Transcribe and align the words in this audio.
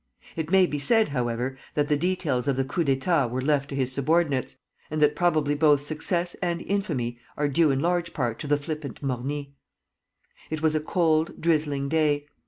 It 0.35 0.49
may 0.49 0.65
be 0.65 0.79
said, 0.79 1.09
however, 1.09 1.59
that 1.75 1.87
the 1.87 1.95
details 1.95 2.47
of 2.47 2.55
the 2.55 2.63
coup 2.63 2.83
d'état 2.83 3.29
were 3.29 3.39
left 3.39 3.69
to 3.69 3.75
his 3.75 3.91
subordinates, 3.91 4.55
and 4.89 4.99
that 4.99 5.15
probably 5.15 5.53
both 5.53 5.81
success 5.85 6.33
and 6.41 6.59
infamy 6.63 7.19
are 7.37 7.47
due 7.47 7.69
in 7.69 7.81
large 7.81 8.11
part 8.11 8.39
to 8.39 8.47
the 8.47 8.57
flippant 8.57 9.03
Morny. 9.03 9.53
It 10.49 10.63
was 10.63 10.73
a 10.73 10.79
cold, 10.79 11.39
drizzling 11.39 11.87
day. 11.87 12.25